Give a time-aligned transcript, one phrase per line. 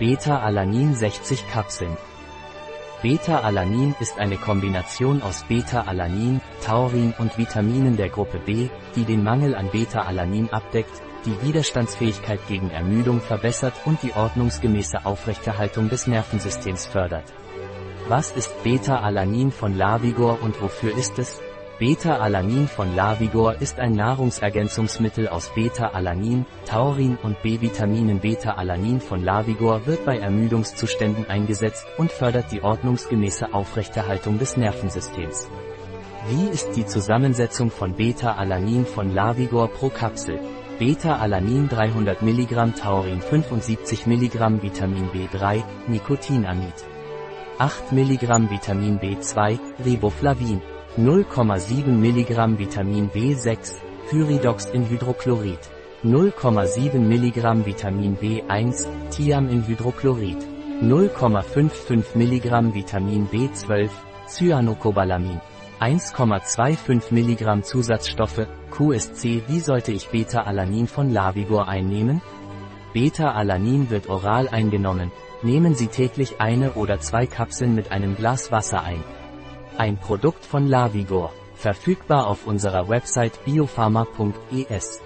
[0.00, 1.94] Beta-Alanin 60 Kapseln.
[3.02, 9.54] Beta-Alanin ist eine Kombination aus Beta-Alanin, Taurin und Vitaminen der Gruppe B, die den Mangel
[9.54, 17.34] an Beta-Alanin abdeckt, die Widerstandsfähigkeit gegen Ermüdung verbessert und die ordnungsgemäße Aufrechterhaltung des Nervensystems fördert.
[18.08, 21.42] Was ist Beta-Alanin von Lavigor und wofür ist es?
[21.80, 28.20] Beta-Alanin von Lavigor ist ein Nahrungsergänzungsmittel aus Beta-Alanin, Taurin und B-Vitaminen.
[28.20, 35.48] Beta-Alanin von Lavigor wird bei Ermüdungszuständen eingesetzt und fördert die ordnungsgemäße Aufrechterhaltung des Nervensystems.
[36.28, 40.38] Wie ist die Zusammensetzung von Beta-Alanin von Lavigor pro Kapsel?
[40.78, 46.74] Beta-Alanin 300 mg Taurin 75 mg Vitamin B3, Nikotinamid.
[47.56, 50.60] 8 mg Vitamin B2, Riboflavin.
[50.96, 53.76] 0,7 mg Vitamin B6,
[54.10, 55.60] Pyridox in Hydrochlorid.
[56.02, 60.38] 0,7 mg Vitamin B1, Thiam in Hydrochlorid.
[60.82, 63.88] 0,55 mg Vitamin B12,
[64.26, 65.40] Cyanocobalamin.
[65.78, 72.20] 1,25 mg Zusatzstoffe, QSC Wie sollte ich Beta-Alanin von Lavigor einnehmen?
[72.92, 75.12] Beta-Alanin wird oral eingenommen.
[75.42, 79.04] Nehmen Sie täglich eine oder zwei Kapseln mit einem Glas Wasser ein.
[79.78, 81.32] Ein Produkt von Lavigor.
[81.54, 85.00] Verfügbar auf unserer Website biopharma.es.